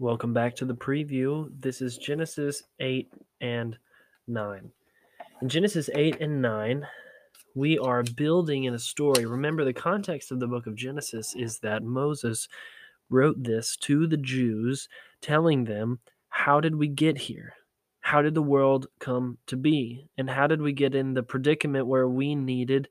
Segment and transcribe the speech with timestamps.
[0.00, 1.50] Welcome back to the preview.
[1.60, 3.76] This is Genesis 8 and
[4.28, 4.70] 9.
[5.42, 6.86] In Genesis 8 and 9,
[7.54, 9.26] we are building in a story.
[9.26, 12.48] Remember, the context of the book of Genesis is that Moses
[13.10, 14.88] wrote this to the Jews,
[15.20, 15.98] telling them,
[16.30, 17.52] How did we get here?
[18.00, 20.08] How did the world come to be?
[20.16, 22.88] And how did we get in the predicament where we needed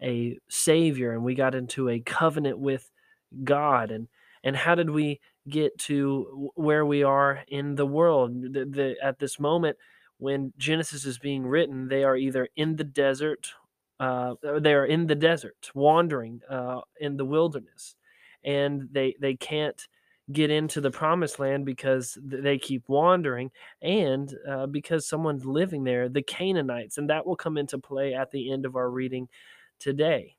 [0.00, 2.92] a savior and we got into a covenant with
[3.42, 3.90] God?
[3.90, 4.06] And,
[4.44, 5.18] and how did we
[5.48, 8.52] get to where we are in the world?
[8.52, 9.76] The, the, at this moment,
[10.18, 13.48] when Genesis is being written, they are either in the desert,
[14.00, 17.96] uh, they are in the desert, wandering uh, in the wilderness,
[18.44, 19.86] and they they can't
[20.32, 23.50] get into the promised land because they keep wandering
[23.82, 28.30] and uh, because someone's living there, the Canaanites, and that will come into play at
[28.30, 29.28] the end of our reading
[29.78, 30.34] today.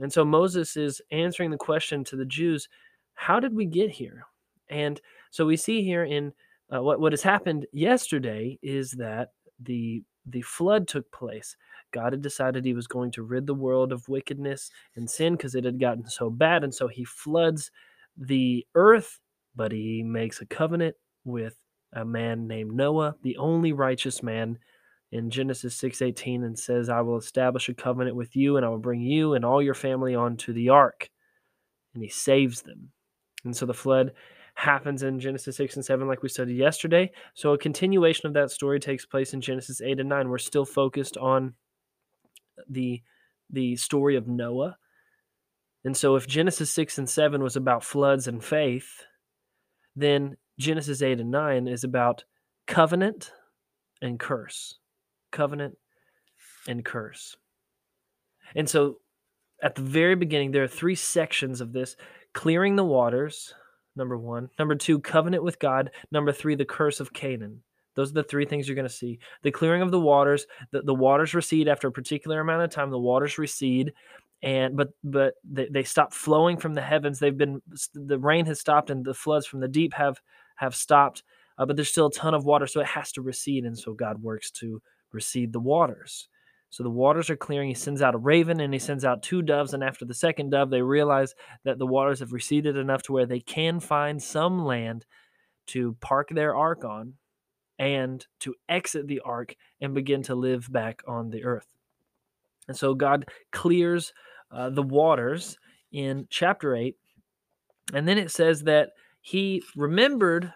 [0.00, 2.68] And so Moses is answering the question to the Jews
[3.14, 4.26] how did we get here?
[4.70, 5.00] And
[5.30, 6.32] so we see here in
[6.74, 11.56] uh, what, what has happened yesterday is that the the flood took place.
[11.90, 15.54] God had decided he was going to rid the world of wickedness and sin because
[15.54, 16.64] it had gotten so bad.
[16.64, 17.70] And so he floods
[18.16, 19.20] the earth,
[19.56, 21.56] but he makes a covenant with
[21.94, 24.58] a man named Noah, the only righteous man
[25.10, 28.78] in Genesis 6:18 and says, "I will establish a covenant with you and I will
[28.78, 31.08] bring you and all your family onto the ark."
[31.94, 32.92] And he saves them.
[33.44, 34.12] And so the flood
[34.58, 37.12] happens in Genesis 6 and 7, like we studied yesterday.
[37.34, 40.28] So a continuation of that story takes place in Genesis 8 and 9.
[40.28, 41.54] We're still focused on
[42.68, 43.00] the,
[43.48, 44.76] the story of Noah.
[45.84, 49.04] And so if Genesis 6 and 7 was about floods and faith,
[49.94, 52.24] then Genesis 8 and 9 is about
[52.66, 53.30] covenant
[54.02, 54.80] and curse.
[55.30, 55.78] Covenant
[56.66, 57.36] and curse.
[58.56, 58.96] And so
[59.62, 61.94] at the very beginning, there are three sections of this
[62.34, 63.54] clearing the waters,
[63.98, 64.48] number one.
[64.58, 65.90] Number two, covenant with God.
[66.10, 67.62] Number three, the curse of Canaan.
[67.94, 69.18] Those are the three things you're going to see.
[69.42, 72.90] The clearing of the waters, the, the waters recede after a particular amount of time,
[72.90, 73.92] the waters recede
[74.42, 77.60] and but but they, they stop flowing from the heavens they've been
[77.94, 80.20] the rain has stopped and the floods from the deep have
[80.56, 81.22] have stopped
[81.58, 83.92] uh, but there's still a ton of water so it has to recede and so
[83.92, 84.80] god works to
[85.12, 86.28] recede the waters
[86.70, 87.68] so the waters are clearing.
[87.68, 89.72] He sends out a raven and he sends out two doves.
[89.72, 91.34] And after the second dove, they realize
[91.64, 95.06] that the waters have receded enough to where they can find some land
[95.68, 97.14] to park their ark on
[97.78, 101.68] and to exit the ark and begin to live back on the earth.
[102.66, 104.12] And so God clears
[104.50, 105.56] uh, the waters
[105.90, 106.96] in chapter 8.
[107.94, 108.90] And then it says that
[109.22, 110.52] he remembered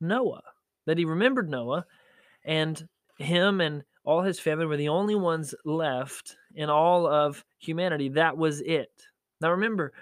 [0.00, 0.42] Noah,
[0.86, 1.86] that he remembered Noah
[2.44, 8.08] and him and all his family were the only ones left in all of humanity.
[8.08, 8.90] That was it.
[9.40, 9.92] Now remember,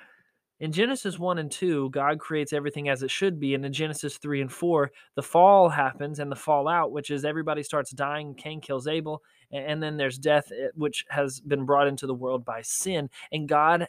[0.61, 3.55] in Genesis 1 and 2, God creates everything as it should be.
[3.55, 7.63] And in Genesis 3 and 4, the fall happens and the fallout, which is everybody
[7.63, 8.35] starts dying.
[8.35, 9.23] Cain kills Abel.
[9.51, 13.09] And then there's death, eh, which has been brought into the world by sin.
[13.33, 13.89] And God,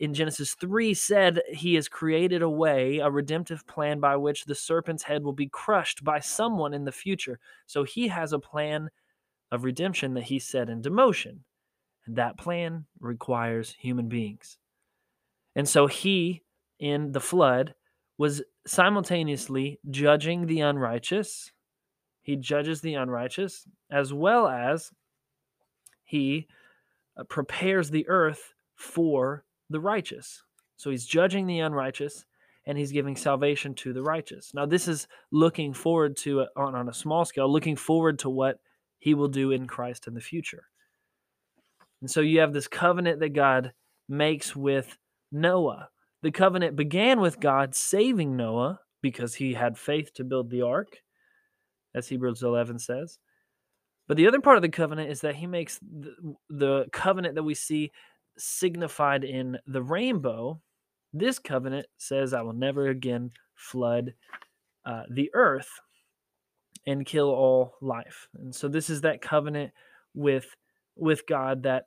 [0.00, 4.54] in Genesis 3, said he has created a way, a redemptive plan by which the
[4.54, 7.38] serpent's head will be crushed by someone in the future.
[7.66, 8.88] So he has a plan
[9.50, 11.44] of redemption that he set into motion.
[12.06, 14.58] And that plan requires human beings.
[15.54, 16.42] And so he,
[16.78, 17.74] in the flood,
[18.18, 21.52] was simultaneously judging the unrighteous.
[22.22, 24.92] He judges the unrighteous as well as
[26.04, 26.46] he
[27.16, 30.42] uh, prepares the earth for the righteous.
[30.76, 32.24] So he's judging the unrighteous
[32.66, 34.52] and he's giving salvation to the righteous.
[34.52, 38.30] Now, this is looking forward to, uh, on, on a small scale, looking forward to
[38.30, 38.60] what
[38.98, 40.64] he will do in Christ in the future.
[42.00, 43.72] And so you have this covenant that God
[44.08, 44.96] makes with
[45.32, 45.88] Noah.
[46.22, 51.02] The covenant began with God saving Noah because he had faith to build the ark,
[51.94, 53.18] as Hebrews 11 says.
[54.08, 56.14] But the other part of the covenant is that he makes the,
[56.48, 57.92] the covenant that we see
[58.38, 60.60] signified in the rainbow.
[61.12, 64.14] This covenant says, I will never again flood
[64.84, 65.80] uh, the earth
[66.86, 68.28] and kill all life.
[68.34, 69.72] And so this is that covenant
[70.14, 70.46] with
[70.96, 71.84] with God that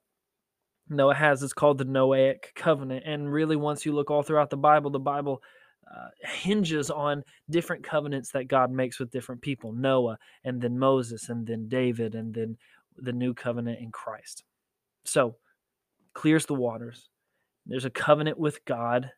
[0.90, 1.42] Noah has.
[1.44, 3.04] It's called the Noahic covenant.
[3.06, 5.42] And really, once you look all throughout the Bible, the Bible
[5.90, 11.30] uh, hinges on different covenants that God makes with different people Noah, and then Moses,
[11.30, 12.58] and then David, and then
[12.98, 14.44] the new covenant in Christ.
[15.06, 15.36] So,
[16.14, 17.10] clears the waters.
[17.66, 19.12] There's a covenant with God.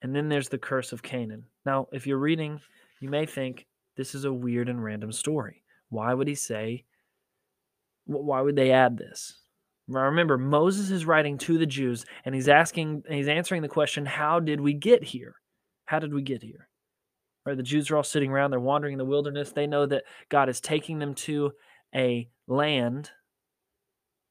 [0.00, 1.44] And then there's the curse of Canaan.
[1.64, 2.60] Now, if you're reading,
[3.00, 3.66] you may think,
[3.96, 5.62] this is a weird and random story.
[5.88, 6.84] Why would he say,
[8.06, 9.38] why would they add this?
[9.88, 14.40] Remember, Moses is writing to the Jews and he's asking, he's answering the question, how
[14.40, 15.34] did we get here?
[15.84, 16.68] How did we get here?
[17.44, 17.56] Right?
[17.56, 19.52] The Jews are all sitting around, they're wandering in the wilderness.
[19.52, 21.52] They know that God is taking them to
[21.94, 23.10] a land,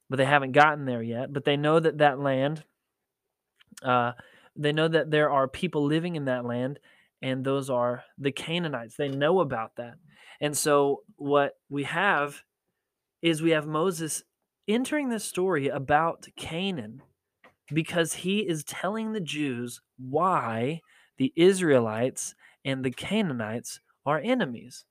[0.08, 1.32] but they haven't gotten there yet.
[1.32, 2.64] But they know that that land,
[3.82, 4.12] uh,
[4.56, 6.78] they know that there are people living in that land,
[7.22, 8.96] and those are the Canaanites.
[8.96, 9.94] They know about that.
[10.40, 12.42] And so what we have
[13.22, 14.24] is we have Moses
[14.66, 17.02] entering this story about Canaan
[17.72, 20.80] because he is telling the Jews why
[21.16, 22.34] the Israelites
[22.64, 24.84] and the Canaanites are enemies.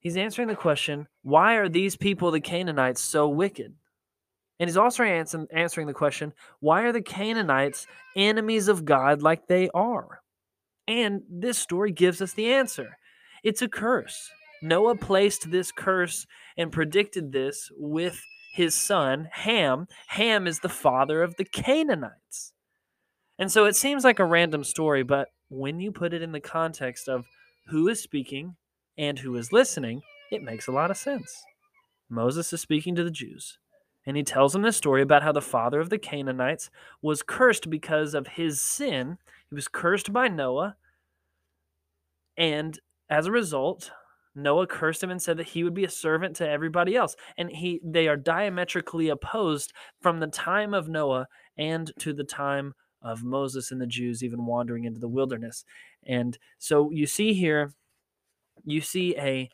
[0.00, 3.74] He's answering the question why are these people, the Canaanites, so wicked?
[4.60, 7.86] And he's also answering the question why are the Canaanites
[8.16, 10.22] enemies of God like they are?
[10.88, 12.96] And this story gives us the answer
[13.44, 14.30] it's a curse.
[14.60, 16.26] Noah placed this curse
[16.56, 18.20] and predicted this with
[18.54, 19.86] his son, Ham.
[20.08, 22.52] Ham is the father of the Canaanites.
[23.38, 26.40] And so it seems like a random story, but when you put it in the
[26.40, 27.26] context of
[27.68, 28.56] who is speaking
[28.96, 30.02] and who is listening,
[30.32, 31.44] it makes a lot of sense.
[32.10, 33.58] Moses is speaking to the Jews,
[34.04, 36.70] and he tells them this story about how the father of the Canaanites
[37.00, 39.18] was cursed because of his sin.
[39.50, 40.76] He was cursed by Noah,
[42.36, 42.78] and
[43.10, 43.90] as a result,
[44.34, 47.16] Noah cursed him and said that he would be a servant to everybody else.
[47.36, 52.74] And he they are diametrically opposed from the time of Noah and to the time
[53.02, 55.64] of Moses and the Jews even wandering into the wilderness.
[56.06, 57.72] And so you see here
[58.64, 59.48] you see a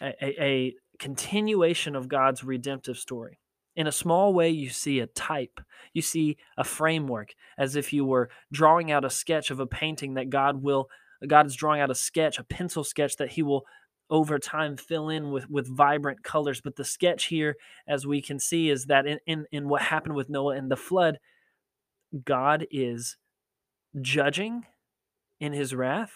[0.00, 3.38] a, a continuation of God's redemptive story.
[3.76, 5.60] In a small way, you see a type,
[5.92, 10.14] you see a framework, as if you were drawing out a sketch of a painting
[10.14, 10.88] that God will,
[11.26, 13.64] God is drawing out a sketch, a pencil sketch that He will
[14.10, 16.60] over time fill in with with vibrant colors.
[16.60, 17.56] But the sketch here
[17.88, 20.76] as we can see is that in in, in what happened with noah and the
[20.76, 21.18] flood
[22.24, 23.16] god is
[24.00, 24.66] judging
[25.40, 26.12] in his wrath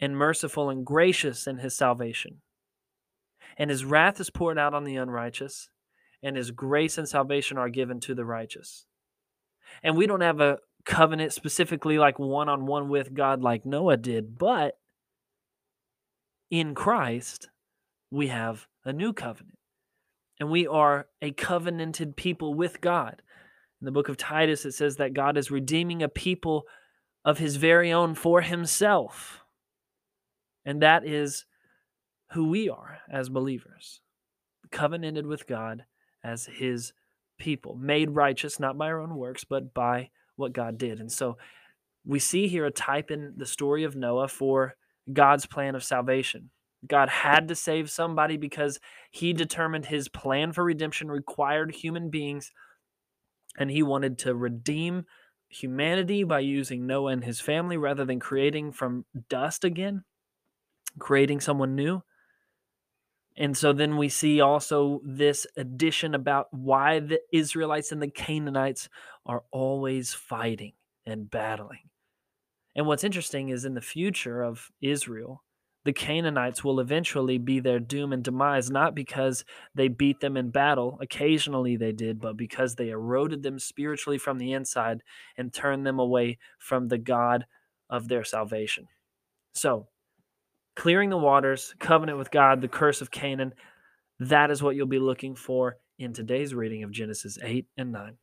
[0.00, 2.42] and merciful and gracious in his salvation.
[3.56, 5.68] And his wrath is poured out on the unrighteous
[6.22, 8.86] and his grace and salvation are given to the righteous
[9.82, 13.96] and we don't have a covenant specifically like one on one with god like noah
[13.96, 14.76] did but
[16.52, 17.48] in Christ,
[18.10, 19.56] we have a new covenant.
[20.38, 23.22] And we are a covenanted people with God.
[23.80, 26.64] In the book of Titus, it says that God is redeeming a people
[27.24, 29.40] of his very own for himself.
[30.66, 31.46] And that is
[32.32, 34.02] who we are as believers
[34.70, 35.84] covenanted with God
[36.24, 36.92] as his
[37.38, 41.00] people, made righteous not by our own works, but by what God did.
[41.00, 41.36] And so
[42.04, 44.74] we see here a type in the story of Noah for
[45.12, 46.50] God's plan of salvation.
[46.86, 48.80] God had to save somebody because
[49.10, 52.50] he determined his plan for redemption required human beings,
[53.56, 55.04] and he wanted to redeem
[55.48, 60.04] humanity by using Noah and his family rather than creating from dust again,
[60.98, 62.02] creating someone new.
[63.36, 68.88] And so then we see also this addition about why the Israelites and the Canaanites
[69.24, 70.72] are always fighting
[71.06, 71.90] and battling.
[72.74, 75.42] And what's interesting is in the future of Israel,
[75.84, 79.44] the Canaanites will eventually be their doom and demise, not because
[79.74, 84.38] they beat them in battle, occasionally they did, but because they eroded them spiritually from
[84.38, 85.02] the inside
[85.36, 87.46] and turned them away from the God
[87.90, 88.86] of their salvation.
[89.54, 89.88] So,
[90.74, 93.54] clearing the waters, covenant with God, the curse of Canaan,
[94.20, 98.16] that is what you'll be looking for in today's reading of Genesis 8 and 9.